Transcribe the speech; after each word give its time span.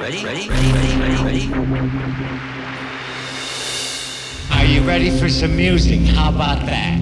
Ready? 0.00 0.24
Ready? 0.24 0.48
Ready? 0.48 0.72
Ready? 0.72 0.96
Ready? 0.98 1.48
Ready? 1.48 1.52
Are 4.50 4.64
you 4.64 4.80
ready 4.82 5.16
for 5.18 5.28
some 5.28 5.56
music? 5.56 6.00
How 6.00 6.30
about 6.30 6.66
that? 6.66 7.00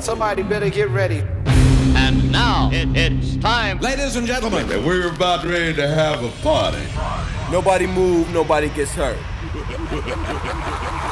Somebody 0.00 0.42
better 0.42 0.68
get 0.70 0.88
ready. 0.90 1.22
And 1.94 2.32
now 2.32 2.70
it, 2.72 2.88
it's 2.96 3.36
time. 3.36 3.78
Ladies 3.78 4.16
and 4.16 4.26
gentlemen, 4.26 4.68
And 4.70 4.84
we're 4.84 5.08
about 5.08 5.44
ready 5.44 5.72
to 5.74 5.86
have 5.86 6.24
a 6.24 6.30
party. 6.42 6.84
Nobody 7.52 7.86
move, 7.86 8.28
nobody 8.32 8.70
gets 8.70 8.92
hurt. 8.92 9.18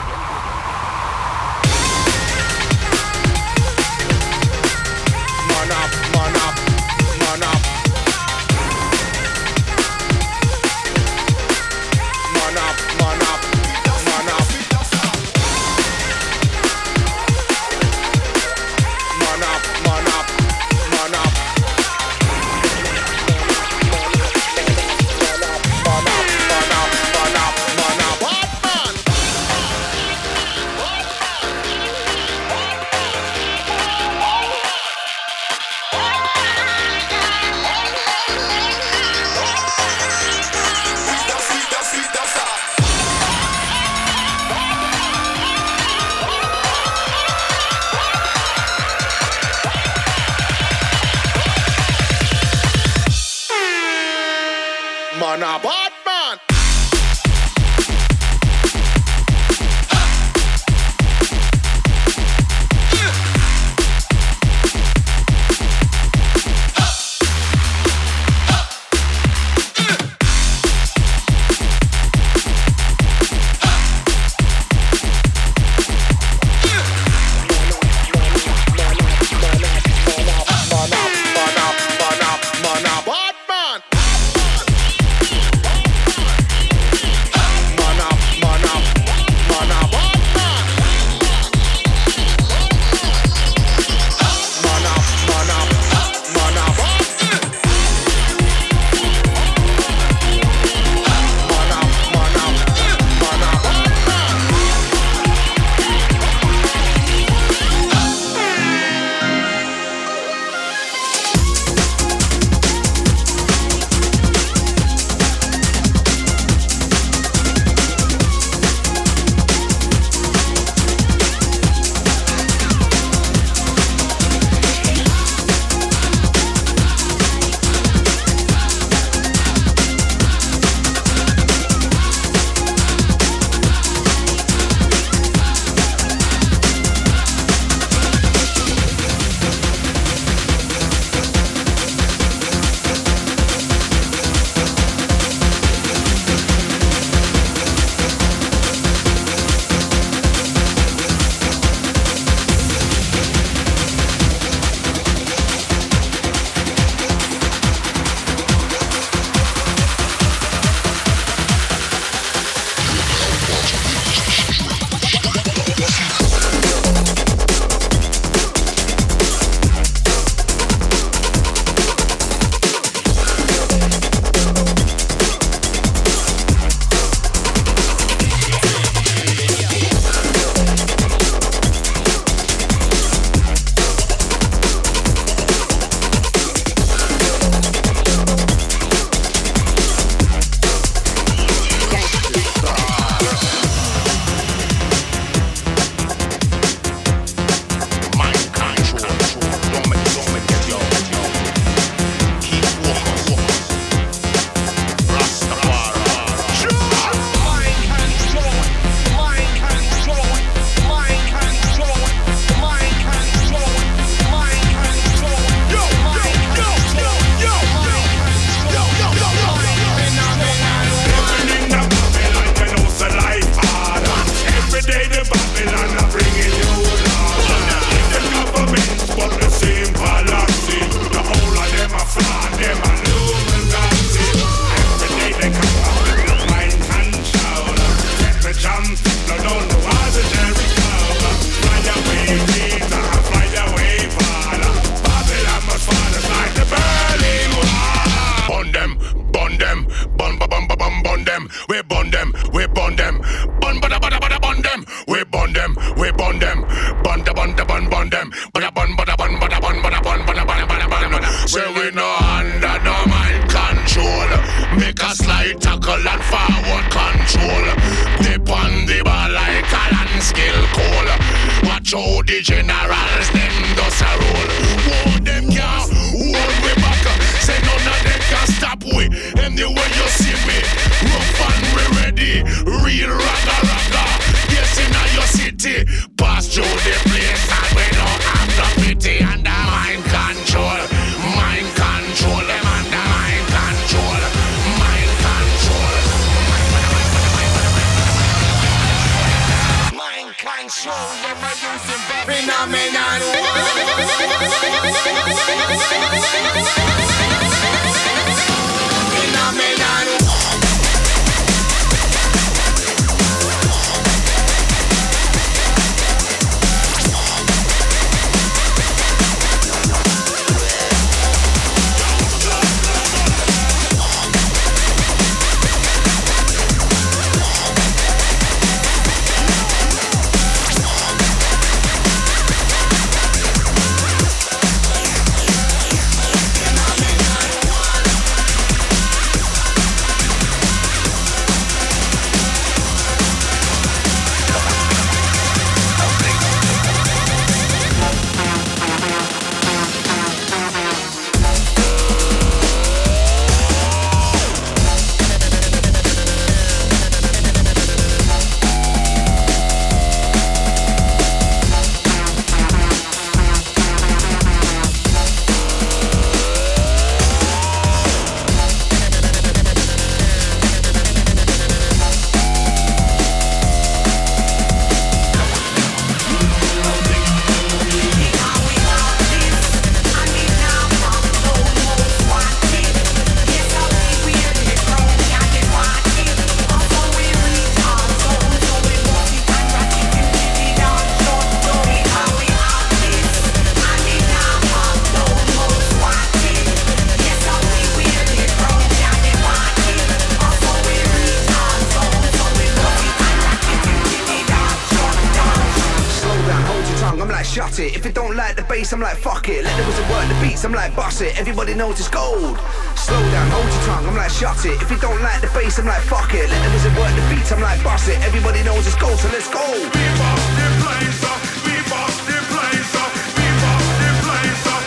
beats, 410.58 410.64
I'm 410.64 410.72
like 410.72 410.96
boss 410.96 411.20
it, 411.20 411.38
everybody 411.38 411.74
knows 411.74 412.00
it's 412.00 412.08
gold. 412.08 412.58
Slow 412.96 413.22
down, 413.30 413.50
hold 413.50 413.64
your 413.64 413.82
tongue, 413.86 414.06
I'm 414.08 414.16
like 414.16 414.30
shut 414.30 414.64
it. 414.66 414.82
If 414.82 414.90
you 414.90 414.98
don't 414.98 415.22
like 415.22 415.40
the 415.40 415.46
bass, 415.54 415.78
I'm 415.78 415.86
like 415.86 416.02
fuck 416.02 416.34
it. 416.34 416.50
Let 416.50 416.62
the 416.64 416.70
lizard 416.74 416.96
work 416.98 417.14
the 417.14 417.22
beats, 417.30 417.52
I'm 417.52 417.60
like 417.60 417.82
boss 417.84 418.08
it, 418.08 418.18
everybody 418.26 418.62
knows 418.64 418.86
it's 418.86 418.96
gold, 418.96 419.18
so 419.18 419.28
let's 419.28 419.48
go. 419.48 419.62
Be 419.62 420.04
boss, 420.18 420.42
the 420.58 420.66
blazer, 420.82 421.36
be 421.62 421.78
uh, 421.78 421.90
boss, 421.90 422.16
the 422.26 422.38
blazer, 422.50 423.08
be 423.38 423.46
uh, 423.46 423.62
boss, 423.62 423.86
the 424.02 424.10
blazer. 424.26 424.78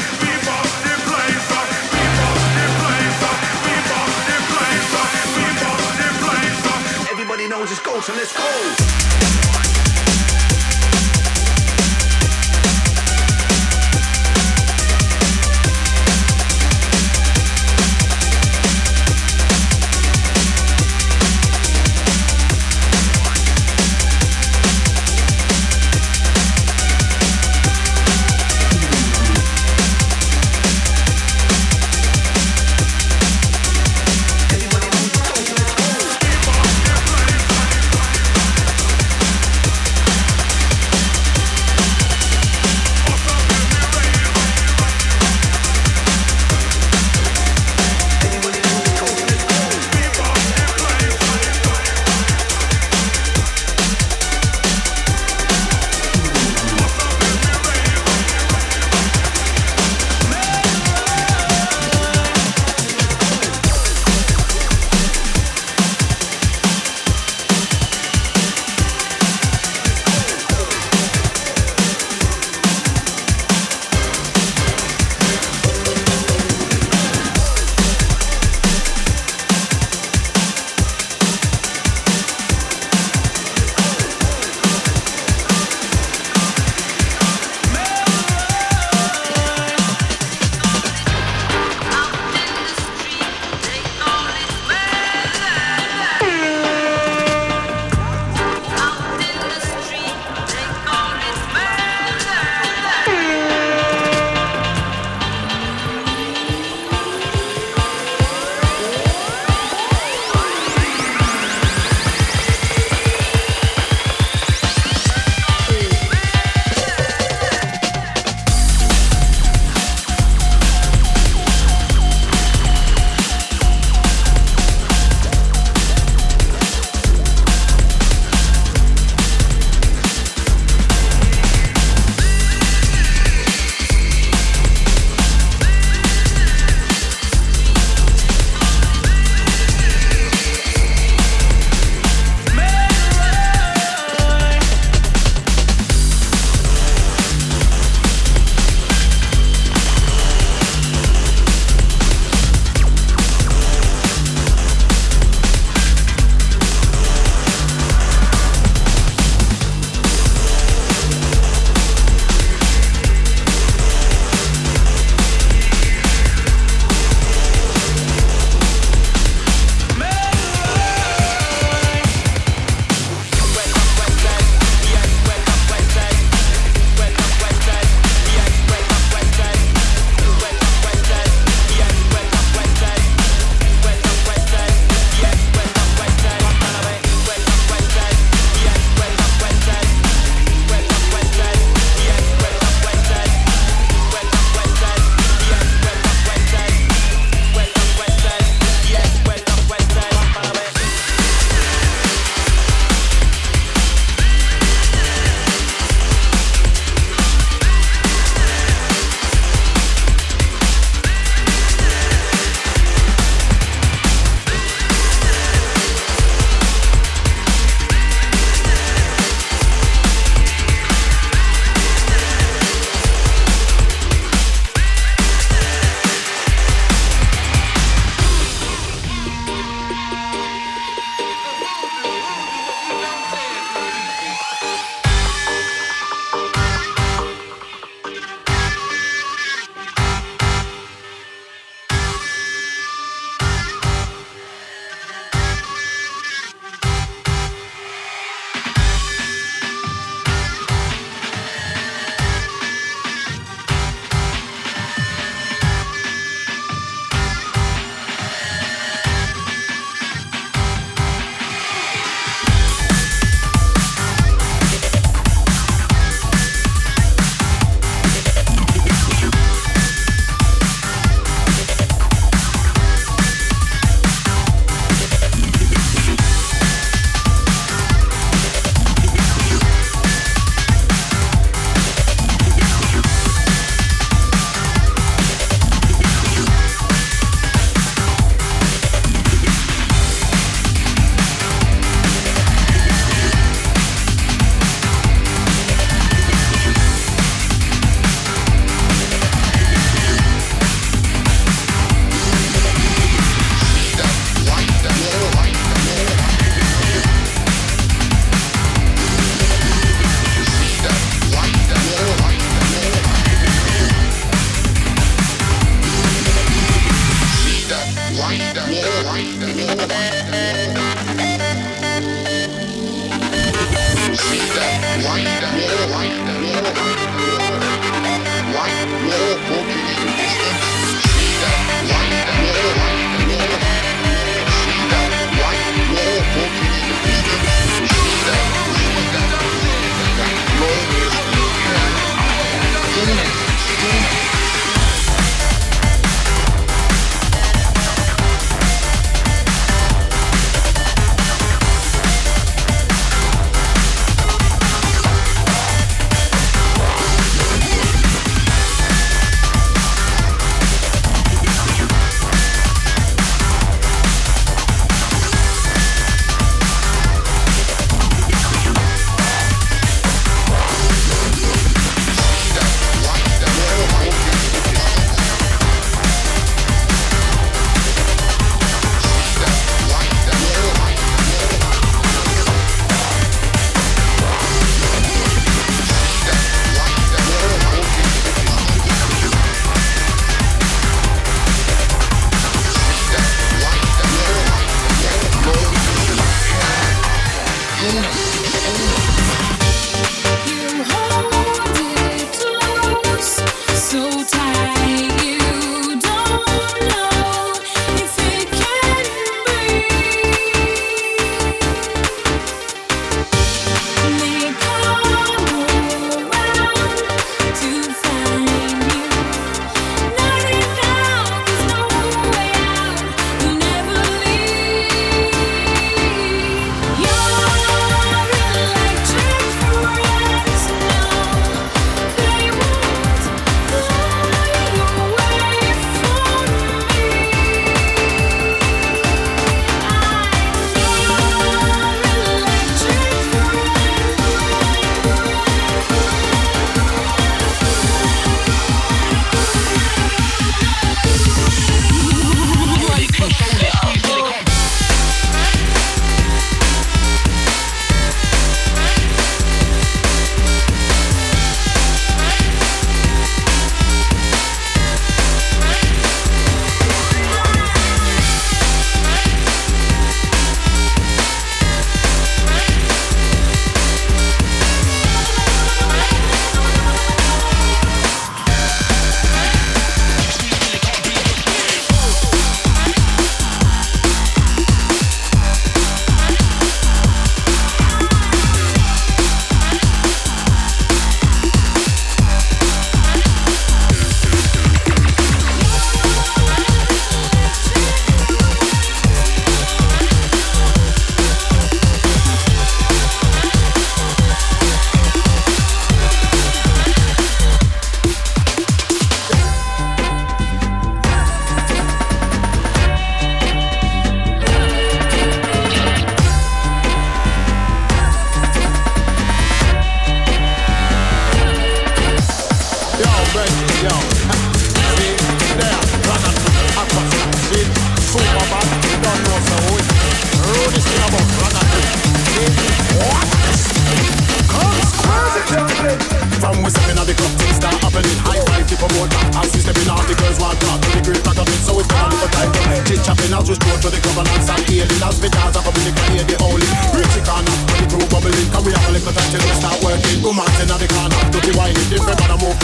Uh, 6.71 7.11
everybody 7.11 7.47
knows 7.47 7.71
it's 7.71 7.79
gold, 7.79 8.03
so 8.03 8.13
let's 8.13 8.35
go. 8.35 9.60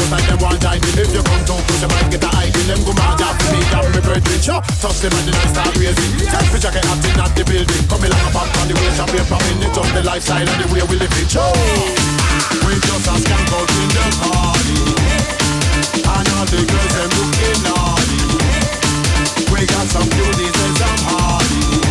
Just 0.07 0.23
like 0.23 0.29
them 0.31 0.39
want 0.39 0.63
I 0.63 0.79
did 0.79 1.03
If 1.03 1.11
you 1.11 1.19
come 1.19 1.43
down 1.43 1.59
push 1.67 1.83
them 1.83 1.91
might 1.91 2.07
get 2.07 2.23
a 2.23 2.31
ID 2.31 2.55
Them 2.63 2.79
go 2.87 2.95
mad 2.95 3.19
after 3.19 3.51
me. 3.51 3.59
Damn 3.67 3.91
me 3.91 3.99
bird 3.99 4.23
rich 4.23 4.47
Touch 4.47 5.03
them 5.03 5.11
and 5.11 5.25
the 5.27 5.35
night 5.35 5.51
start 5.51 5.75
raising 5.75 6.15
Time 6.31 6.47
for 6.47 6.55
jacket 6.63 6.87
up 6.87 7.03
in 7.03 7.19
at 7.19 7.35
the 7.35 7.43
building. 7.43 7.83
Coming 7.91 8.15
like 8.15 8.23
a 8.23 8.31
pop 8.31 8.47
on 8.47 8.71
the 8.71 8.75
way 8.79 8.87
Champagne 8.95 9.27
popping 9.27 9.59
It 9.67 9.75
up 9.75 9.83
the 9.91 9.99
lifestyle 10.07 10.47
and 10.47 10.59
the 10.63 10.67
way 10.71 10.79
we 10.87 10.95
live 10.95 11.11
it. 11.11 11.27
Yo! 11.27 11.43
We 12.63 12.79
just 12.79 13.03
a 13.03 13.19
skank 13.19 13.51
out 13.51 13.67
in 13.67 13.89
the 13.91 14.05
party. 14.23 14.79
And 16.07 16.27
all 16.39 16.47
the 16.55 16.59
girls 16.63 16.93
them 16.95 17.11
looking 17.11 17.59
naughty. 17.67 18.23
We 19.51 19.67
got 19.67 19.91
some 19.91 20.07
cuties 20.07 20.55
and 20.55 20.75
some 20.79 20.99
hotties 21.03 21.86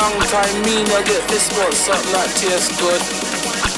long 0.00 0.16
time 0.32 0.56
me 0.64 0.80
not 0.88 1.04
get 1.04 1.20
this 1.28 1.44
spot 1.44 1.72
something 1.76 2.12
that 2.16 2.32
tastes 2.40 2.72
good. 2.80 3.02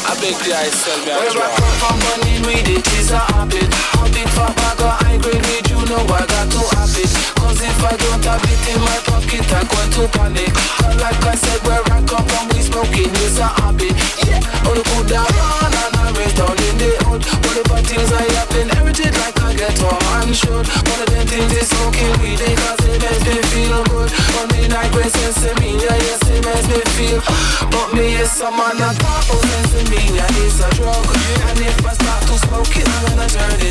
I 0.06 0.14
beg 0.22 0.38
the 0.46 0.54
I 0.54 0.70
sell 0.70 0.98
me 1.02 1.10
a 1.10 1.18
Where 1.18 1.34
I 1.34 1.50
come 1.58 1.74
from, 1.82 1.96
money 1.98 2.34
with 2.46 2.74
it 2.78 2.86
is 2.98 3.10
a 3.10 3.18
habit. 3.34 3.70
Habit 3.98 4.28
for 4.34 4.50
bag 4.54 4.82
of 4.82 4.94
high 5.02 5.18
grade 5.18 5.42
weed, 5.50 5.66
you 5.66 5.82
know 5.90 6.02
I 6.06 6.22
got 6.26 6.46
to 6.46 6.62
have 6.78 6.94
it. 6.94 7.10
Cause 7.38 7.60
if 7.62 7.78
I 7.82 7.94
don't 7.98 8.24
have 8.26 8.44
it 8.46 8.62
in 8.70 8.80
my 8.86 8.98
pocket, 9.06 9.46
I'm 9.50 9.66
going 9.66 9.90
to 9.98 10.02
panic. 10.14 10.52
But 10.78 10.94
like 11.02 11.22
I 11.26 11.34
said, 11.34 11.60
where 11.66 11.82
I 11.90 11.98
come 12.06 12.26
from, 12.26 12.44
we 12.54 12.62
smoking 12.62 13.10
is 13.26 13.38
a 13.38 13.48
habit. 13.58 13.94
Yeah, 14.22 14.42
all 14.66 14.74
the 14.78 14.82
good 14.94 15.06
that 15.10 15.26
run 15.26 15.91
and 16.12 16.18
I 16.18 16.20
raise 16.20 16.34
down 16.34 16.56
in 16.56 16.76
the 16.78 16.90
hood. 17.08 17.22
All 17.24 17.54
the 17.54 17.62
bad 17.68 17.86
things 17.86 18.12
I 18.12 18.24
have 18.36 18.50
inherited 18.52 19.12
like 19.18 19.38
I 19.40 19.54
get 19.54 19.80
a 19.80 19.90
man 20.10 20.32
should. 20.32 20.66
One 20.68 21.00
of 21.00 21.08
them 21.08 21.26
things 21.26 21.52
is 21.52 21.68
smoking 21.68 22.12
weed, 22.20 22.38
they 22.38 22.54
cause 22.54 22.82
it 22.84 23.00
makes 23.00 23.22
me 23.24 23.36
feel 23.52 23.84
good. 23.88 24.10
But 24.34 24.46
me 24.52 24.68
like 24.68 24.92
when 24.92 25.08
yeah, 25.78 25.96
yes, 25.96 26.22
it 26.28 26.44
makes 26.44 26.66
me 26.68 26.80
feel. 26.96 27.20
But 27.70 27.94
me 27.94 28.16
is 28.16 28.30
some 28.30 28.56
man 28.56 28.76
that 28.78 28.96
thought 28.96 29.26
oh, 29.30 29.42
yeah, 30.14 30.26
it's 30.42 30.60
a 30.60 30.68
drug. 30.76 31.06
And 31.48 31.58
if 31.60 31.86
I 31.86 31.92
start 31.94 32.22
to 32.28 32.34
smoke 32.38 32.76
it, 32.76 32.88
I'm 32.88 33.16
gonna 33.16 33.28
turn 33.28 33.61